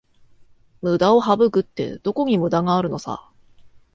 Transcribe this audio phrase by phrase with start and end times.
[0.81, 3.29] ムダを省くって、どこにムダがあるのさ